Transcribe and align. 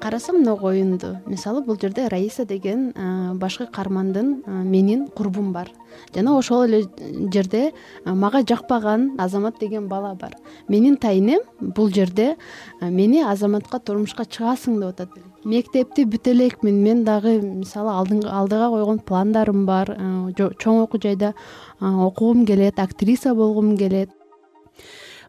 карасам 0.00 0.40
мына 0.40 0.54
оюнду 0.54 1.18
мисалы 1.26 1.60
бул 1.62 1.76
жерде 1.80 2.08
раиса 2.08 2.44
деген 2.44 2.92
башкы 3.38 3.66
каармандын 3.66 4.42
менин 4.64 5.06
курбум 5.06 5.52
бар. 5.52 5.68
Жана 6.14 6.36
ошол 6.38 6.64
эле 6.64 6.80
жерде 7.32 7.72
мага 8.04 8.40
жакпаган 8.42 9.16
азамат 9.18 9.58
деген 9.60 9.88
бала 9.88 10.14
бар. 10.14 10.34
Менин 10.68 10.96
тайынем 10.96 11.40
бул 11.60 11.90
жерде 11.90 12.36
мени 12.80 13.22
азаматка 13.22 13.78
турмушка 13.78 14.24
чыгасың 14.24 14.80
деп 14.80 14.88
атат. 14.88 15.10
Мектепти 15.44 16.04
бүтө 16.04 16.32
элекмин 16.32 16.82
мен 16.82 17.04
дагы 17.04 17.40
мисалы 17.40 17.92
алдыга 17.92 18.70
койгон 18.70 18.98
пландарым 18.98 19.66
бар. 19.66 19.94
Чоң 20.34 20.82
окуу 20.82 21.00
жайда 21.00 21.34
окугум 21.80 22.46
келет 22.46 22.80
актриса 22.80 23.34
болгум 23.34 23.76
келет 23.76 24.10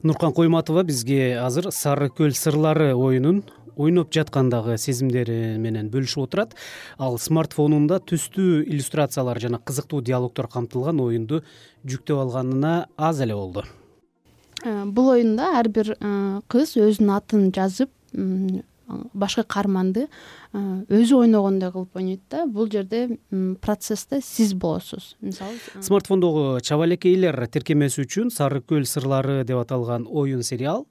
нуркан 0.03 0.33
койматова 0.33 0.83
бизге 0.83 1.37
азыр 1.41 1.71
сары 1.71 2.09
көл 2.09 2.33
сырлары 2.33 2.93
оюнун 2.95 3.43
ойноп 3.75 4.11
жаткандагы 4.13 4.77
сезимдери 4.81 5.57
менен 5.61 5.89
бөлүшүп 5.93 6.25
отурат. 6.25 6.55
Ал 6.97 7.17
смартфонунда 7.21 8.01
түстүү 8.03 8.63
иллюстрациялар 8.65 9.39
жана 9.39 9.59
кызыктуу 9.59 10.01
диалогдор 10.01 10.49
камтылган 10.51 10.99
оюнду 11.01 11.43
жүктөп 11.85 12.25
алганына 12.25 12.87
аз 12.97 13.21
эле 13.21 13.35
болду. 13.35 13.63
Э, 14.63 14.85
бул 14.85 15.13
оюнда 15.13 15.53
ар 15.59 15.69
бир 15.69 15.95
э, 15.95 16.41
кыз 16.47 16.75
өзүнүн 16.77 17.15
атын 17.15 17.49
жазып 17.55 17.89
башкы 19.13 19.43
каарманды 19.43 20.07
өзү 20.53 21.21
ойногондой 21.23 21.71
кылып 21.71 21.95
ойнойт 21.95 22.21
да 22.29 22.45
бул 22.45 22.69
жерде 22.71 23.17
процессте 23.61 24.21
сиз 24.21 24.53
болосуз. 24.53 25.15
Мисалы 25.21 25.57
смартфондогу 25.81 26.59
чабалекейлер 26.61 27.47
тиркемеси 27.47 28.05
үчүн 28.05 28.31
сары 28.31 28.61
көл 28.61 28.85
сырлары 28.85 29.43
деп 29.43 29.61
аталган 29.63 30.07
оюн 30.09 30.43
сериал 30.43 30.87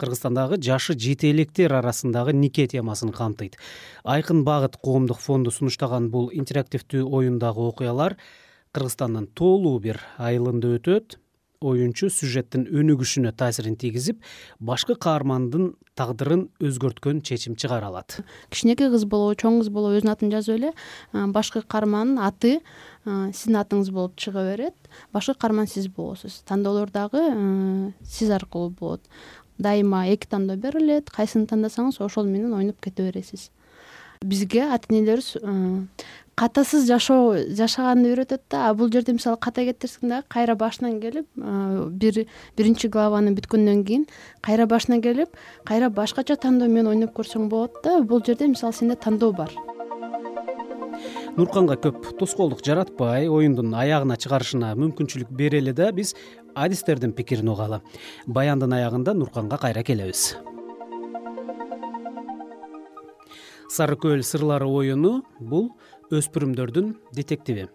кыргызстандагы 0.00 0.56
жашы 0.64 0.96
жете 0.98 1.30
электер 1.30 1.74
арасындагы 1.76 2.32
нике 2.32 2.66
темасын 2.66 3.12
камтыйт. 3.12 3.56
Айкын 4.04 4.44
багыт 4.44 4.78
коомдук 4.80 5.20
фонду 5.20 5.52
сунуштаган 5.52 6.10
бул 6.10 6.30
интерактивдүү 6.32 7.04
оюндагы 7.04 7.66
окуялар 7.68 8.16
кыргызстандын 8.72 9.28
тоолуу 9.34 9.78
бир 9.78 10.00
айылында 10.16 10.76
өтөт 10.78 11.18
оюнчу 11.60 12.08
сюжеттин 12.08 12.66
өнүгүшүнө 12.72 13.34
таасирин 13.36 13.74
тийгизип 13.76 14.22
башкы 14.60 14.94
каармандын 14.96 15.74
тагдырын 15.98 16.46
өзгөрткөн 16.64 17.20
чечим 17.20 17.56
чыгара 17.60 17.90
алат 17.92 18.20
кичинекей 18.48 18.88
кыз 18.92 19.04
болобу 19.04 19.36
чоң 19.42 19.58
кыз 19.60 19.68
болобу 19.68 19.98
өзүнүн 19.98 20.14
атын 20.14 20.32
жазып 20.32 20.56
эле 20.56 20.72
башкы 21.12 21.60
каармандын 21.60 22.22
аты 22.24 22.54
сиздин 23.04 23.60
атыңыз 23.60 23.90
болуп 23.92 24.16
чыга 24.20 24.44
берет. 24.44 24.74
Башкы 25.12 25.34
каарман 25.34 25.68
сиз 25.68 25.88
болосуз. 25.88 26.42
Тандоолор 26.48 26.90
дагы 26.90 27.22
сиз 28.04 28.30
аркылуу 28.30 28.70
болот. 28.70 29.00
Дайыма 29.58 30.06
эки 30.08 30.26
тандоо 30.28 30.56
берилет 30.56 31.10
кайсыны 31.10 31.46
тандасаңыз 31.46 32.00
ошол 32.00 32.24
менен 32.24 32.52
ойноп 32.56 32.80
кете 32.80 33.08
бересиз 33.08 33.50
бизге 34.24 34.60
ата 34.68 34.86
энелерибиз 34.90 35.36
э, 35.40 35.86
катасыз 36.34 36.84
жашоо 36.84 37.38
жашаганды 37.56 38.10
үйрөтөт 38.12 38.42
да. 38.50 38.68
А 38.68 38.74
бул 38.74 38.90
жерде 38.92 39.14
мисалы 39.16 39.38
ката 39.40 39.64
кетирсең 39.64 40.10
дагы 40.12 40.26
кайра 40.28 40.56
башынан 40.60 40.98
келип 41.00 41.24
э, 41.40 41.86
бир 41.88 42.26
биринчи 42.56 42.90
главаны 42.92 43.32
бүткөндөн 43.38 43.80
кийин 43.88 44.04
кайра 44.44 44.66
башынан 44.66 45.00
келип 45.00 45.32
кайра 45.64 45.88
башкача 45.88 46.36
тандоо 46.36 46.68
менен 46.68 46.92
ойноп 46.92 47.16
көрсөң 47.16 47.48
болот 47.48 47.80
да. 47.82 48.02
Бул 48.02 48.20
жерде 48.20 48.48
мисалы 48.48 48.76
сенде 48.76 48.98
тандоо 49.00 49.32
бар. 49.32 49.56
Нурканга 51.38 51.78
көп 51.80 52.12
тоскоолдук 52.20 52.60
жаратпай 52.60 53.24
оюндун 53.24 53.72
аягына 53.72 54.20
чыгарышына 54.20 54.74
мүмкүнчүлүк 54.76 55.32
берели 55.32 55.72
да 55.72 55.92
биз 55.96 56.12
адистердин 56.52 57.16
пикирин 57.16 57.48
угалы. 57.48 57.80
Баяндын 58.26 58.76
аягында 58.76 59.16
нурканга 59.16 59.56
кайра 59.56 59.82
келебиз 59.82 60.34
сары 63.70 63.94
көл 64.00 64.24
сырлары 64.26 64.66
оюну 64.66 65.20
бул 65.38 65.70
өспүрүмдөрдүн 66.10 66.94
детективи. 67.14 67.68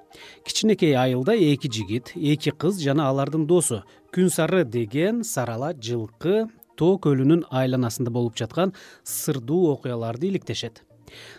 Кичинекей 0.44 0.96
айылда 1.00 1.36
эки 1.40 1.72
жигит 1.72 2.12
эки 2.16 2.52
кыз 2.52 2.82
жана 2.84 3.08
алардын 3.10 3.46
досу 3.48 3.84
күн 4.12 4.28
сары 4.30 4.66
деген 4.66 5.24
сары 5.24 5.56
ала 5.56 5.72
жылкы 5.74 6.50
тоо 6.76 6.98
көлүнүн 7.00 7.46
айланасында 7.48 8.12
болуп 8.12 8.36
жаткан 8.36 8.74
сырдуу 9.04 9.72
окуяларды 9.72 10.28
иликтешет. 10.28 10.84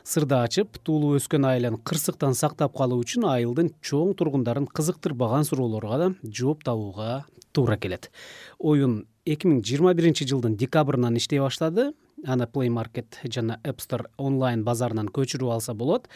Сырды 0.04 0.38
ачып 0.38 0.78
туулуп 0.86 1.19
өскөн 1.20 1.44
айылын 1.50 1.76
кырсыктан 1.84 2.32
сактап 2.38 2.72
калуу 2.78 3.03
үчүн 3.04 3.26
айылдын 3.28 3.75
чоң 3.84 4.14
тургундарын 4.16 4.70
кызыктырбаган 4.72 5.44
суроолорго 5.44 5.98
да 6.00 6.09
жооп 6.25 6.64
табууга 6.64 7.26
туура 7.53 7.76
келет. 7.76 8.10
Оюн 8.59 9.03
эки 9.26 9.50
миң 9.50 9.60
жыйырма 9.60 9.92
биринчи 9.98 10.25
жылдын 10.25 10.56
декабрынан 10.56 11.19
иштей 11.20 11.42
баштады 11.42 11.91
аны 12.26 12.48
play 12.53 12.70
market 12.72 13.20
жана 13.25 13.60
app 13.64 13.81
store 13.84 14.10
онлайн 14.19 14.64
базарынан 14.64 15.09
көчүрүп 15.09 15.53
алса 15.56 15.75
болот 15.75 16.09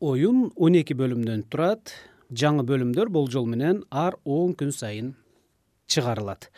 оюн 0.00 0.50
он 0.56 0.76
эки 0.80 0.96
бөлүмдөн 0.98 1.46
турат 1.50 1.94
жаңы 2.32 2.66
бөлүмдөр 2.68 3.08
болжол 3.08 3.46
менен 3.46 3.84
ар 3.90 4.18
он 4.24 4.54
күн 4.54 4.72
сайын 4.72 5.14
чыгарылат. 5.88 6.50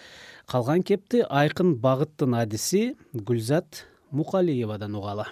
Калган 0.50 0.82
кепти 0.82 1.22
айкын 1.28 1.76
багыттын 1.84 2.34
адиси 2.42 2.96
гүлзат 3.14 3.84
мукалиевадан 4.10 4.96
угалы 4.98 5.28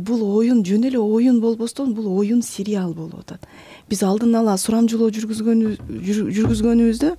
бул 0.00 0.22
оюн 0.38 0.64
жөн 0.64 0.84
эле 0.88 0.98
оюн 0.98 1.40
болбостон 1.40 1.94
бул 1.94 2.18
оюн 2.18 2.42
сериал 2.42 2.94
болуп 2.94 3.20
атат. 3.20 3.46
Биз 3.88 4.02
алдын 4.02 4.34
ала 4.34 4.56
сурамжылоо 4.58 5.10
жүргүзгөнүбүздө 5.10 7.16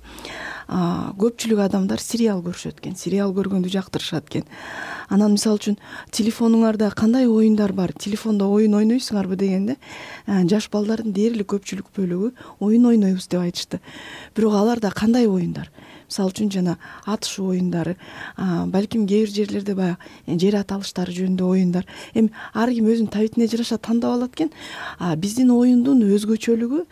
көпчүлүк 0.66 1.60
адамдар 1.62 2.00
сериал 2.02 2.42
көрүшөт 2.42 2.80
экен 2.80 2.96
сериал 2.98 3.32
көргөндү 3.36 3.70
жактырышат 3.70 4.26
экен. 4.26 4.44
Анан 5.08 5.36
мисалы 5.36 5.60
үчүн 5.60 5.76
телефонуңарда 6.10 6.90
кандай 6.90 7.28
оюндар 7.30 7.72
бар? 7.72 7.92
Телефондо 7.94 8.48
оюн 8.50 8.74
ойнойсуңарбы 8.74 9.38
дегенде 9.38 9.76
жаш 10.26 10.66
балдардын 10.72 11.14
дээрлик 11.14 11.46
көпчүлүк 11.54 11.92
бөлүгү 11.94 12.32
оюн 12.58 12.88
ойнойбуз 12.90 13.28
деп 13.30 13.44
айтышты. 13.46 13.80
Бирок 14.34 14.58
аларда 14.58 14.90
кандай 14.90 15.28
оюндар? 15.30 15.70
Мисалы 16.10 16.34
үчүн 16.34 16.50
жана 16.50 16.76
атышуу 17.06 17.52
оюндары 17.54 17.96
балким 18.36 19.06
кээ 19.06 19.26
бир 19.26 19.30
жерлерде 19.30 19.74
баягы 19.74 20.38
жер 20.38 20.58
ат 20.58 20.74
алыштары 20.74 21.14
жөнүндө 21.14 21.46
оюндар. 21.46 21.86
Эми 22.14 22.30
ар 22.54 22.70
ким 22.70 22.90
өзүнүн 22.90 23.10
табитине 23.10 23.46
жараша 23.46 23.78
тандап 23.78 24.18
алат 24.18 24.34
экен 24.34 24.50
биздин 25.18 25.50
оюндун 25.50 26.02
өзгөчөлүгү 26.06 26.84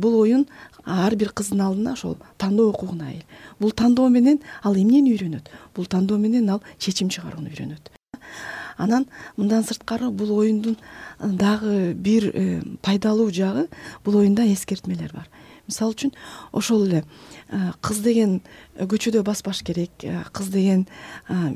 бул 0.00 0.20
оюн 0.22 0.46
ар 0.84 1.16
бир 1.16 1.32
кыздын 1.32 1.60
алдына 1.60 1.92
ошол 1.92 2.16
тандоо 2.38 2.70
укугуна 2.70 3.10
ээ 3.12 3.22
бул 3.60 3.72
тандоо 3.72 4.08
менен 4.08 4.40
ал 4.62 4.74
эмнени 4.74 5.14
үйрөнөт? 5.14 5.48
Бул 5.74 5.86
тандоо 5.86 6.18
менен 6.18 6.50
ал 6.50 6.62
чечим 6.78 7.08
чыгарууну 7.08 7.50
үйрөнөт. 7.50 7.90
Анан 8.76 9.06
мындан 9.36 9.64
сырткары 9.64 10.10
бул 10.10 10.38
оюндун 10.38 10.76
дагы 11.20 11.94
бир 11.94 12.30
э, 12.34 12.62
пайдалуу 12.82 13.30
жагы 13.30 13.68
бул 14.04 14.18
оюнда 14.18 14.46
эскертмелер 14.52 15.12
бар 15.12 15.28
мисалы 15.68 15.94
үчүн 15.94 16.12
ошол 16.52 16.86
эле 16.86 17.02
кыз 17.80 18.00
деген 18.04 18.40
көчөдө 18.76 19.22
баспаш 19.26 19.62
керек 19.62 19.90
кыз 20.32 20.48
деген 20.52 20.86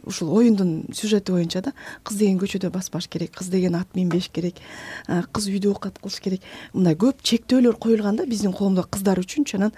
ушул 0.05 0.33
оюндун 0.37 0.87
сюжети 0.93 1.33
боюнча 1.33 1.63
да 1.63 1.73
кыз 2.05 2.19
деген 2.19 2.41
көчөдө 2.41 2.71
баспаш 2.71 3.09
керек 3.09 3.35
кыз 3.37 3.49
деген 3.53 3.75
ат 3.75 3.89
минбеш 3.95 4.29
керек 4.29 4.61
кыз 5.07 5.49
үйдө 5.49 5.73
оокат 5.73 5.99
кылыш 6.03 6.21
керек. 6.21 6.43
Мындай 6.73 6.95
көп 6.95 7.23
чектөөлөр 7.23 7.79
коюлган 7.79 8.17
да 8.17 8.27
биздин 8.27 8.53
коомдо 8.53 8.85
кыздар 8.85 9.21
үчүнчү 9.23 9.57
анан 9.61 9.73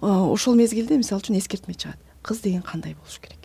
ошол 0.00 0.54
мезгилде 0.58 0.96
мисалы 0.96 1.22
үчүн 1.22 1.38
эскертме 1.38 1.74
чыгат. 1.74 1.98
Кыз 2.22 2.40
деген 2.42 2.62
кандай 2.62 2.94
болуш 2.94 3.18
керек 3.20 3.37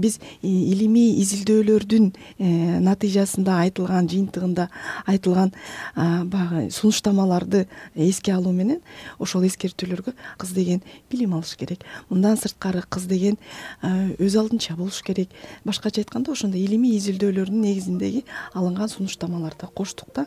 биз 0.00 0.18
илимий 0.42 1.18
изилдөөлөрдүн 1.22 2.12
э, 2.38 2.78
натыйжасында 2.84 3.58
айтылган 3.64 4.08
жыйынтыгында 4.08 4.68
айтылган 5.06 5.52
баягы 5.94 6.70
сунуштамаларды 6.70 7.66
эске 7.94 8.32
алуу 8.34 8.52
менен 8.52 8.80
ошол 9.18 9.46
эскертүүлөргө 9.48 10.14
кыз 10.38 10.52
деген 10.56 10.82
билим 11.10 11.34
алыш 11.34 11.56
керек. 11.56 11.84
Мындан 12.10 12.38
сырткары 12.40 12.82
кыз 12.88 13.08
деген 13.10 13.38
өз 13.82 14.36
алдынча 14.38 14.76
болуш 14.76 15.02
керек. 15.02 15.30
Башкача 15.64 16.02
айтканда 16.02 16.32
ошондой 16.32 16.60
илимий 16.60 16.96
изилдөөлөрдүн 16.98 17.60
негизиндеги 17.62 18.24
алынган 18.54 18.88
сунуштамаларды 18.88 19.68
коштук 19.74 20.12
да. 20.14 20.26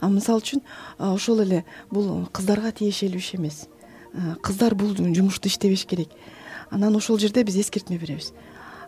Мисалы 0.00 0.42
үчүн 0.42 0.62
ошол 0.98 1.42
эле 1.46 1.64
бул 1.90 2.26
кыздарга 2.32 2.72
тиешелүү 2.72 3.22
иш 3.22 3.34
эмес. 3.38 3.66
Кыздар 4.42 4.74
бул 4.74 4.94
жумушту 4.96 5.48
иштебеш 5.48 5.86
керек. 5.86 6.10
Анан 6.70 6.96
ошол 6.96 7.18
жерде 7.18 7.44
биз 7.44 7.56
эскертме 7.60 7.98
беребиз 7.98 8.32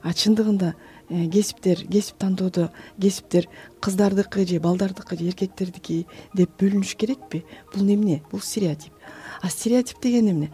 а 0.02 0.12
чындыгында 0.12 0.74
э, 1.08 1.26
кесиптер 1.30 1.84
кесип 1.86 2.18
тандоодо 2.18 2.70
кесиптер 3.00 3.48
кыздардыкы 3.80 4.46
же 4.46 4.60
балдардыкы 4.60 5.16
же 5.18 5.28
эркектердики 5.28 6.06
деп 6.34 6.50
бөлүнүш 6.60 6.94
керекпи? 6.96 7.44
Бул 7.74 7.86
эмне? 7.86 8.22
Бул 8.30 8.40
стереотип. 8.40 8.92
А 9.40 9.50
стереотип 9.50 10.00
деген 10.02 10.30
эмне? 10.30 10.50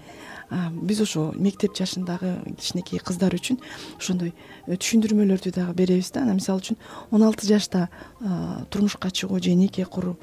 Биз 0.51 1.01
ошо 1.01 1.33
мектеп 1.35 1.75
жашындагы 1.77 2.37
кичинекей 2.59 3.01
кыздар 3.01 3.35
үчүн 3.35 3.59
ошондой 3.99 4.35
э, 4.67 4.77
түшүндүрмөлөрдү 4.77 5.55
дагы 5.57 5.75
беребиз 5.75 6.13
да. 6.13 6.23
Анан 6.23 6.39
мисалы 6.41 6.61
үчүн 6.61 6.79
он 7.11 7.23
алты 7.23 7.47
жашта 7.49 7.89
турмушка 8.71 9.11
чыгуу 9.11 9.43
же 9.43 9.55
нике 9.55 9.85
куруу 9.85 10.19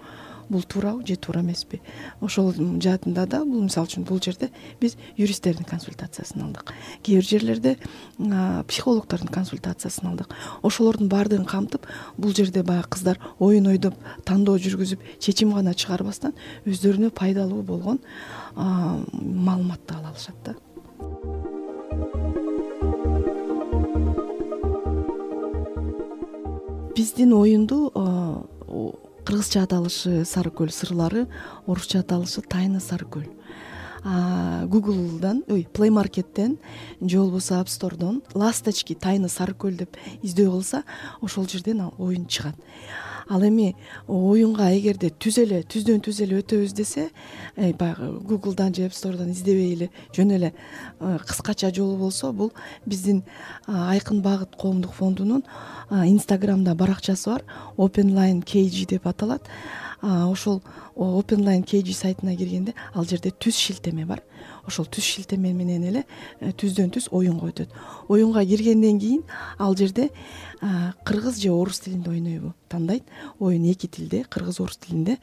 бул 0.51 0.63
туурабы 0.63 1.06
же 1.07 1.15
туура 1.15 1.42
эмеспи? 1.42 1.80
Ошол 2.19 2.51
жаатында 2.53 3.25
да 3.25 3.42
бул 3.45 3.63
мисалы 3.63 3.88
үчүн 3.88 4.06
бул 4.06 4.19
жерде 4.21 4.51
биз 4.81 4.98
юристтердин 5.18 5.65
консультациясын 5.65 6.44
алдык. 6.44 6.74
Кээ 7.01 7.21
бир 7.21 7.25
жерлерде 7.25 7.77
психологдордун 8.19 9.31
консультациясын 9.31 10.12
алдык. 10.12 10.36
Ошолордун 10.62 11.09
баардыгын 11.09 11.48
камтып 11.48 11.88
бул 12.18 12.36
жерде 12.36 12.63
баягы 12.63 12.92
кыздар 12.92 13.19
оюн 13.39 13.71
ойдоп 13.71 13.95
тандоо 14.25 14.59
жүргүзүп 14.59 15.00
чечим 15.19 15.56
гана 15.56 15.74
чыгарбастан 15.74 16.36
өздөрүнө 16.65 17.12
пайдалуу 17.15 17.63
болгон 17.63 18.00
маалыматты 18.56 19.95
ала 19.95 20.12
алышат 20.12 20.36
да. 20.44 20.56
Биздин 26.95 27.33
оюнду 27.33 28.50
кыргызча 29.31 29.62
аталышы 29.63 30.25
сары 30.28 30.51
көл 30.51 30.74
сырлары 30.75 31.22
орусча 31.63 32.01
аталышы 32.04 32.42
тайна 32.51 32.81
сары 32.83 33.06
көл 33.07 33.30
гуглдан 34.03 35.44
ой 35.48 35.68
плей 35.71 35.89
маркеттен 35.89 36.57
же 37.01 37.18
болбосо 37.18 37.59
апстордон 37.59 38.24
ласточки 38.33 38.95
тайны 38.95 39.30
сары 39.30 39.53
көл 39.53 39.77
деп 39.77 39.98
издөө 40.24 40.50
кылса 40.50 40.83
ошол 41.21 41.48
жерден 41.48 41.81
ал 41.81 41.94
оюн 42.00 42.25
чыгат. 42.25 42.56
Ал 43.30 43.44
эми 43.48 43.75
оюнга 44.07 44.71
эгерде 44.75 45.12
түз 45.12 45.38
эле 45.44 45.62
түздөн 45.63 46.01
түз 46.01 46.21
эле 46.25 46.39
өтөбүз 46.42 46.74
десе 46.74 47.12
э, 47.56 47.74
баягы 47.74 48.19
гуглдан 48.25 48.74
же 48.74 48.86
апстордон 48.86 49.31
издебей 49.31 49.74
эле 49.75 49.89
жөн 50.15 50.31
эле 50.36 50.53
э, 51.00 51.18
кыскача 51.27 51.71
жолу 51.74 51.95
болсо 51.98 52.33
бул 52.33 52.51
биздин 52.86 53.24
айкын 53.68 54.21
багыт 54.21 54.56
коомдук 54.57 54.94
фондунун 54.94 55.44
инстаграмда 55.92 56.75
баракчасы 56.75 57.30
бар. 57.30 57.44
Open 57.77 58.15
line 58.18 58.42
kg 58.44 58.88
деп 58.89 59.07
аталат 59.07 59.48
ошол 60.01 60.62
open 60.95 61.45
line 61.45 61.63
kg 61.63 61.94
сайтына 61.94 62.36
киргенде 62.36 62.74
ал 62.94 63.06
жерде 63.06 63.30
түз 63.31 63.56
шилтеме 63.56 64.06
бар. 64.06 64.21
Ошол 64.68 64.86
түз 64.86 65.06
шилтеме 65.06 65.53
менен 65.53 65.83
эле 65.83 66.03
э, 66.39 66.51
түздөн 66.51 66.89
түз 66.94 67.09
оюнга 67.12 67.51
өтөт 67.51 67.69
оюнга 68.09 68.44
киргенден 68.45 69.00
кийин 69.00 69.24
ал 69.59 69.75
жерде 69.75 70.09
кыргыз 71.06 71.39
же 71.42 71.51
орус 71.51 71.80
тилинде 71.80 72.09
ойнойбу 72.09 72.53
тандайт. 72.69 73.03
Оюн 73.39 73.63
эки 73.65 73.88
тилде 73.88 74.24
кыргыз 74.24 74.59
орус 74.59 74.77
тилинде 74.77 75.18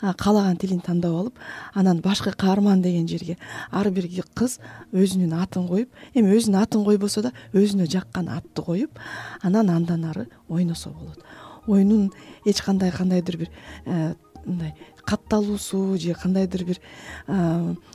каалаган 0.00 0.56
тилин 0.56 0.80
тандап 0.80 1.12
алып 1.12 1.38
анан 1.74 2.00
башкы 2.00 2.32
каарман 2.32 2.82
деген 2.82 3.08
жерге 3.08 3.38
ар 3.70 3.90
бир 3.90 4.08
кыз 4.34 4.58
өзүнүн 4.92 5.34
атын 5.42 5.68
коюп 5.68 5.88
эми 6.14 6.36
өзүнүн 6.36 6.62
атын 6.62 6.84
койбосо 6.84 7.22
да 7.22 7.32
өзүнө 7.52 7.88
жаккан 7.88 8.28
атты 8.28 8.62
коюп 8.62 8.98
анан 9.42 9.70
андан 9.70 10.04
ары 10.04 10.28
ойносо 10.48 10.90
болот 10.90 11.24
оюнун 11.68 12.10
эч 12.44 12.62
кандай 12.62 12.90
кандайдыр 12.90 13.36
бир 13.36 13.50
э, 13.84 14.14
мындай 14.44 14.74
катталуусу 15.04 15.96
же 15.98 16.14
кандайдыр 16.14 16.64
бир 16.68 16.80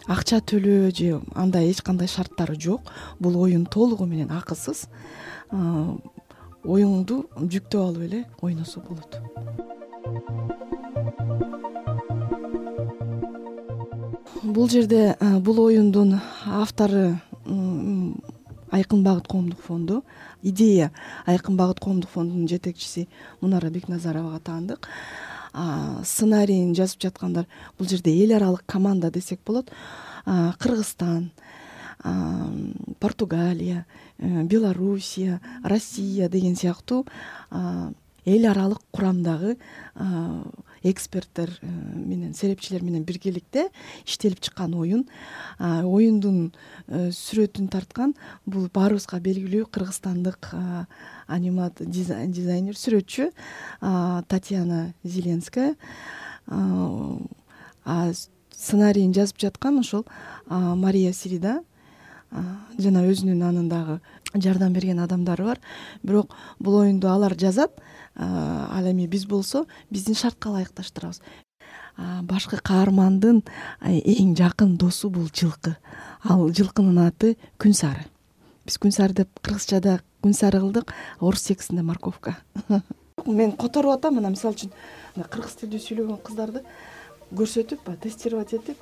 акча 0.07 0.39
төлөө 0.41 0.91
же 0.97 1.21
андай 1.35 1.69
эч 1.71 1.81
кандай 1.81 2.07
шарттары 2.07 2.55
жок. 2.59 2.89
Бул 3.19 3.37
оюн 3.43 3.65
толугу 3.65 4.05
менен 4.05 4.31
акысыз. 4.31 4.87
Оюңду 6.63 7.25
жүктөп 7.37 7.81
алып 7.81 8.05
эле 8.07 8.23
ойносо 8.41 8.81
болот. 8.81 9.19
Бул 14.43 14.69
жерде 14.69 15.15
бул 15.41 15.59
оюндун 15.67 16.19
автору 16.45 17.19
айкын 18.73 19.03
багыт 19.05 19.27
коомдук 19.27 19.61
фонду. 19.61 20.03
Идея 20.41 20.91
айкын 21.25 21.57
багыт 21.57 21.79
коомдук 21.79 22.09
фондунун 22.09 22.47
жетекчиси 22.49 23.07
мунара 23.41 23.69
бекназаровага 23.69 24.39
таандык. 24.39 24.89
Сценарийин 25.53 26.73
жазып 26.73 27.05
жаткандар 27.05 27.45
бул 27.77 27.87
жерде 27.87 28.11
эл 28.23 28.35
аралык 28.35 28.65
команда 28.65 29.11
десек 29.11 29.39
болот. 29.45 29.69
Кыргызстан 30.25 31.31
португалия 32.99 33.85
э, 34.17 34.43
белоруссия 34.43 35.39
россия 35.63 36.27
деген 36.27 36.55
сыяктуу 36.55 37.05
эл 38.25 38.49
аралык 38.49 38.81
курамдагы 38.91 39.57
эксперттер 40.83 41.49
э, 41.61 41.67
менен 41.67 42.33
серепчилер 42.33 42.83
менен 42.83 43.03
биргеликте 43.03 43.69
иштелип 44.05 44.39
чыккан 44.39 44.73
оюн 44.75 45.05
оюндун 45.59 46.53
э, 46.87 47.09
сүрөтүн 47.11 47.69
тарткан 47.71 48.15
бул 48.45 48.67
баарыбызга 48.73 49.19
белгилүү 49.23 49.67
кыргызстандык 49.71 50.51
анимат 51.27 51.79
дизайнер 51.79 52.75
сүрөтчү 52.75 53.31
татьяна 54.27 54.93
зеленская. 55.03 55.75
Сценарийин 58.53 59.13
жазып 59.15 59.39
жаткан 59.39 59.79
ошол 59.79 60.05
мария 60.49 61.13
сирида 61.13 61.61
жана 62.77 63.05
өзүнүн 63.07 63.41
анын 63.47 63.69
дагы 63.69 63.99
жардам 64.33 64.73
берген 64.73 64.99
адамдары 64.99 65.45
бар. 65.45 65.59
Бирок 66.03 66.35
бул 66.59 66.81
оюнду 66.81 67.07
алар 67.07 67.35
жазат 67.39 67.71
ал 68.15 68.85
эми 68.91 69.07
биз 69.07 69.25
болсо 69.25 69.65
биздин 69.89 70.15
шартка 70.15 70.49
ылайыкташтырабыз. 70.49 71.21
Башкы 72.23 72.57
каармандын 72.57 73.43
эң 73.81 74.33
жакын 74.37 74.77
досу 74.77 75.09
бул 75.09 75.29
жылкы. 75.33 75.75
Ал 76.23 76.49
жылкынын 76.49 77.07
аты 77.07 77.37
күн 77.57 77.73
сары 77.73 78.07
биз 78.65 78.79
күн 78.79 78.93
сары 78.95 79.13
деп 79.13 79.29
кыргызчада 79.41 79.99
күн 80.23 80.33
сары 80.33 80.59
кылдык 80.59 80.93
орус 81.19 81.43
текстинде 81.43 81.83
морковка. 81.83 82.37
Мен 83.25 83.51
которуп 83.51 83.97
атам 83.97 84.17
анан 84.17 84.33
мисалы 84.37 84.55
үчүн 84.55 84.73
кыргыз 85.29 85.59
тилдүү 85.61 85.79
сүйлөгөн 85.83 86.19
кыздарды 86.23 86.63
көрсөтүп 87.33 87.85
баягы 87.85 88.07
тестировать 88.07 88.53
этип 88.53 88.77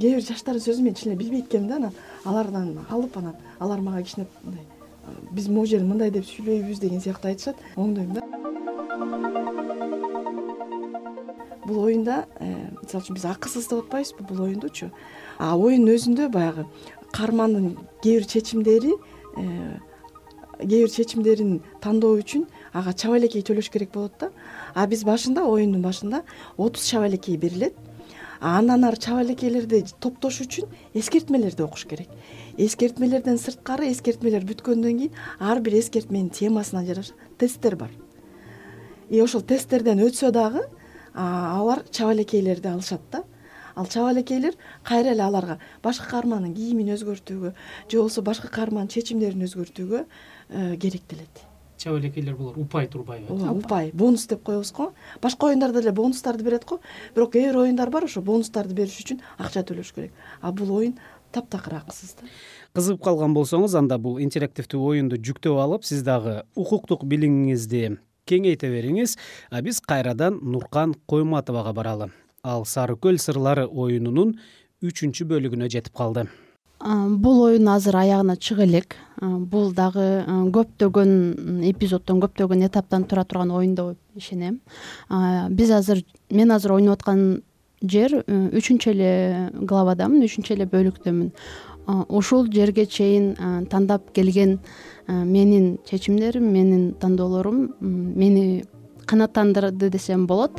кээ 0.00 0.16
бир 0.16 0.24
жаштардын 0.24 0.64
сөзүн 0.64 0.88
мен 0.88 0.94
чын 0.94 1.12
эле 1.12 1.18
билбейт 1.20 1.48
экенмин 1.48 1.68
да 1.68 1.76
анан 1.76 1.92
алардан 2.24 2.72
алып 2.88 3.18
анан 3.18 3.36
алар 3.58 3.80
мага 3.80 4.02
кичине 4.02 4.26
мындай 4.44 4.64
биз 5.32 5.48
могу 5.48 5.66
жерде 5.66 5.86
мындай 5.86 6.10
деп 6.10 6.26
сүйлөйбүз 6.28 6.80
деген 6.80 7.04
сыяктуу 7.04 7.30
айтышат 7.30 7.56
оңдойм 7.76 8.14
да 8.14 8.37
бул 11.68 11.84
оюнда 11.84 12.24
э, 12.40 12.48
мисалы 12.82 13.04
үчүн 13.04 13.18
биз 13.18 13.26
акысыз 13.28 13.68
деп 13.68 13.84
атпайбызбы 13.84 14.24
бул 14.26 14.46
оюндучу? 14.46 14.90
А 15.38 15.54
оюндун 15.56 15.94
өзүндө 15.94 16.30
баягы 16.32 16.64
каармандын 17.12 17.76
кээ 18.02 18.18
бир 18.18 18.26
чечимдери 18.26 18.94
э, 19.36 19.78
кээ 20.58 20.86
бир 20.86 20.90
чечимдерин 20.90 21.60
тандоо 21.80 22.16
үчүн 22.18 22.46
ага 22.72 22.92
чабалекей 22.92 23.42
төлөш 23.42 23.70
керек 23.70 23.92
болот 23.92 24.16
да. 24.20 24.30
А 24.74 24.86
биз 24.86 25.04
башында 25.04 25.44
оюндун 25.46 25.82
башында 25.82 26.24
отуз 26.56 26.88
чабалекей 26.88 27.36
берилет. 27.36 27.74
Андан 28.40 28.84
ары 28.86 28.96
чабалекейлерди 28.96 29.84
топтош 30.00 30.42
үчүн 30.44 30.68
эскертмелерди 30.94 31.62
окуш 31.62 31.86
керек. 31.90 32.08
Эскертмелерден 32.56 33.38
сырткары 33.38 33.90
эскертмелер 33.90 34.46
бүткөндөн 34.46 34.98
кийин 34.98 35.16
ар 35.40 35.60
бир 35.60 35.78
эскертменин 35.80 36.30
темасына 36.30 36.84
жараша. 36.86 37.14
Тесттер 37.38 37.76
бар. 37.76 37.90
И 39.10 39.20
ошол 39.20 39.42
тесттерден 39.42 40.02
өтсө 40.04 40.30
дагы 40.30 40.68
алар 41.18 41.84
чабалекейлерди 41.90 42.68
алышат 42.68 43.02
да. 43.12 43.24
Ал 43.74 43.86
чабалекейлер 43.86 44.54
кайра 44.84 45.12
эле 45.12 45.22
аларга 45.22 45.58
башкы 45.82 46.08
каармандын 46.10 46.54
кийимин 46.54 46.94
өзгөртүүгө 46.94 47.52
же 47.52 47.96
болбосо 47.96 48.22
башкы 48.22 48.48
каармандын 48.48 48.94
чечимдерин 48.96 49.46
өзгөртүүгө 49.46 50.00
э, 50.02 50.76
керектелет 50.76 51.44
чабалекейлер 51.78 52.34
булар 52.36 52.58
упай 52.58 52.88
турбайбы? 52.90 53.32
Ооба 53.32 53.52
упай. 53.52 53.90
бонус 53.94 54.26
деп 54.26 54.42
коебуз 54.42 54.72
го. 54.72 54.92
Башка 55.22 55.46
оюндарда 55.46 55.80
деле 55.80 55.92
бонустарды 55.92 56.42
берет 56.42 56.64
го. 56.64 56.80
Бирок 57.14 57.32
кээ 57.32 57.52
бир 57.52 57.56
оюндар 57.62 57.90
бар 57.90 58.04
ошо 58.04 58.20
бонустарды 58.20 58.74
бериш 58.74 58.98
үчүн 58.98 59.22
акча 59.38 59.62
төлөш 59.62 59.94
керек. 59.94 60.12
А 60.42 60.52
бул 60.52 60.74
оюн 60.76 60.98
таптакыр 61.32 61.78
акысыз 61.78 62.16
да. 62.18 62.26
Кызыгып 62.74 63.02
калган 63.04 63.34
болсоңуз 63.34 63.76
анда 63.78 63.98
бул 63.98 64.18
интерактивдүү 64.18 64.82
оюнду 64.90 65.16
жүктөп 65.16 65.58
алып 65.62 65.84
сиз 65.84 66.02
дагы 66.02 66.42
укуктук 66.56 67.04
билимиңизди 67.04 67.98
кеңейте 68.28 68.70
бериңиз. 68.72 69.16
А 69.50 69.62
биз 69.62 69.80
кайрадан 69.80 70.38
нуркан 70.42 70.94
койматовага 71.08 71.72
баралы. 71.72 72.10
Ал 72.44 72.64
сары 72.64 72.96
көл 72.96 73.18
сырлары 73.18 73.66
оюнунун 73.66 74.36
үчүнчү 74.84 75.26
бөлүгүнө 75.32 75.70
жетип 75.72 75.96
калды. 75.96 76.28
Бул 76.78 77.40
оюн 77.48 77.66
азыр 77.72 77.96
аягына 77.98 78.36
чыга 78.38 78.62
элек. 78.62 78.94
Бул 79.18 79.72
дагы 79.74 80.22
көптөгөн 80.54 81.64
эпизоддон 81.72 82.20
көптөгөн 82.22 82.62
этаптан 82.68 83.08
тура 83.10 83.24
турган 83.24 83.50
оюн 83.50 83.74
деп 83.74 83.98
ишенем. 84.14 84.60
Биз 85.50 85.72
азыр 85.74 86.04
мен 86.30 86.54
азыр 86.54 86.76
ойноп 86.76 87.00
аткан 87.00 87.42
жер 87.82 88.14
үчүнчү 88.28 88.92
эле 88.94 89.10
главадамын 89.58 90.22
үчүнчү 90.26 90.54
эле 90.54 90.68
бөлүктөмүн 90.70 91.32
ушул 91.88 92.46
жерге 92.52 92.86
чейин 92.86 93.34
тандап 93.70 94.12
келген 94.12 94.58
менин 95.08 95.78
чечимдерим 95.88 96.52
менин 96.52 96.94
тандоолорум 97.00 97.74
мени 97.80 98.64
канааттандырды 99.06 99.88
десем 99.90 100.26
болот 100.26 100.52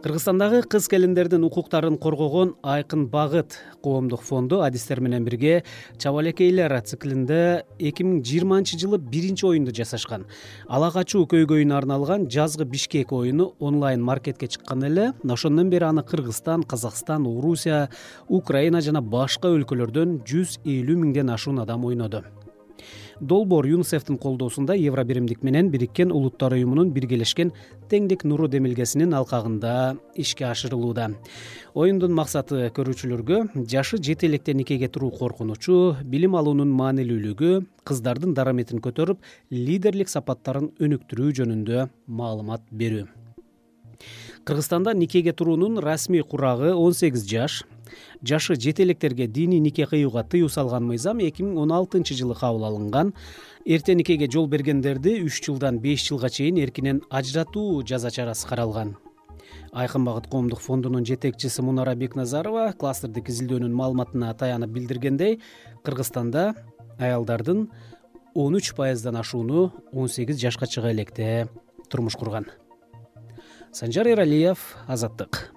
кыргызстандагы 0.00 0.62
кыз 0.62 0.86
келиндердин 0.88 1.42
укуктарын 1.44 1.98
коргогон 2.00 2.54
айкын 2.62 3.06
багыт 3.12 3.58
коомдук 3.84 4.22
фонду 4.24 4.62
адистер 4.64 5.00
менен 5.00 5.24
бирге 5.24 5.62
чабалекейлер 5.98 6.72
циклинде 6.80 7.66
эки 7.78 8.06
миң 8.06 8.22
жыйырманчы 8.24 8.78
жылы 8.80 8.96
биринчи 8.96 9.44
оюнду 9.44 9.74
жасашкан. 9.76 10.24
Ала 10.68 10.90
качуу 10.90 11.26
көйгөйүнө 11.28 11.76
арналган 11.76 12.28
жазгы 12.32 12.64
бишкек 12.64 13.12
оюну 13.12 13.52
онлайн 13.60 14.00
маркетке 14.00 14.48
чыккан 14.48 14.88
эле 14.88 15.12
ошондон 15.28 15.68
бери 15.68 15.84
аны 15.84 16.02
кыргызстан 16.02 16.62
казакстан 16.62 17.26
орусия 17.26 17.90
украина 18.28 18.80
жана 18.80 19.02
башка 19.02 19.52
өлкөлөрдөн 19.52 20.22
жүз 20.24 20.62
элүү 20.64 20.96
миңден 21.04 21.36
ашуун 21.36 21.60
адам 21.60 21.84
ойноду 21.84 22.24
долбоор 23.20 23.66
юнисефтин 23.66 24.18
колдоосунда 24.18 24.74
евро 24.74 25.04
биримдик 25.04 25.42
менен 25.42 25.70
бириккен 25.70 26.12
улуттар 26.12 26.52
уюмунун 26.52 26.90
биргелешкен 26.92 27.52
теңдик 27.90 28.24
нуру 28.24 28.48
демилгесинин 28.48 29.14
алкагында 29.14 29.96
ишке 30.14 30.46
ашырылууда. 30.48 31.10
Оюндун 31.74 32.14
максаты 32.16 32.70
көрүүчүлөргө 32.74 33.66
жашы 33.68 34.00
жете 34.02 34.26
электе 34.26 34.54
никеге 34.54 34.88
туруу 34.88 35.10
коркунучу 35.10 35.96
билим 36.04 36.36
алуунун 36.36 36.72
маанилүүлүгү 36.80 37.64
кыздардын 37.84 38.34
дараметин 38.34 38.80
көтөрүп 38.80 39.20
лидерлик 39.50 40.08
сапаттарын 40.08 40.72
өнүктүрүү 40.80 41.34
жөнүндө 41.40 41.88
маалымат 42.06 42.64
берүү. 42.70 43.08
Кыргызстанда 44.44 44.94
никеге 44.94 45.32
туруунун 45.32 45.78
расмий 45.78 46.22
курагы 46.22 46.72
он 46.74 46.94
сегиз 46.94 47.26
жаш 47.28 47.64
жашы 48.22 48.54
жете 48.54 48.82
электерге 48.82 49.26
диний 49.26 49.60
нике 49.60 49.86
кыюуга 49.86 50.24
тыюу 50.24 50.48
салган 50.48 50.86
мыйзам 50.86 51.18
эки 51.18 51.42
миң 51.42 51.58
он 51.58 51.72
алтынчы 51.72 52.14
жылы 52.14 52.34
кабыл 52.34 52.64
алынган. 52.64 53.14
Эрте 53.64 53.94
никеге 53.94 54.30
жол 54.30 54.46
бергендерди 54.46 55.20
үч 55.24 55.42
жылдан 55.44 55.78
беш 55.78 56.08
жылга 56.08 56.30
чейин 56.30 56.58
эркинен 56.58 57.02
ажыратуу 57.10 57.82
жаза 57.86 58.10
чарасы 58.10 58.48
каралган. 58.48 58.96
Айкын 59.72 60.04
багыт 60.04 60.26
коомдук 60.26 60.60
фондунун 60.60 61.04
жетекчиси 61.06 61.62
мунара 61.62 61.94
бекназарова 61.94 62.72
кластердик 62.78 63.28
изилдөөнүн 63.30 63.72
маалыматына 63.74 64.32
таянып 64.34 64.70
билдиргендей 64.74 65.40
кыргызстанда 65.84 66.54
аялдардын 66.98 67.68
он 68.34 68.56
үч 68.56 68.74
пайыздан 68.74 69.16
ашууну 69.16 69.72
он 69.92 70.08
сегиз 70.08 70.40
жашка 70.40 70.66
чыга 70.66 70.90
электе 70.92 71.48
турмуш 71.88 72.16
курган. 72.16 72.46
Санжар 73.72 74.08
эралиев 74.08 74.76
азаттык 74.86 75.52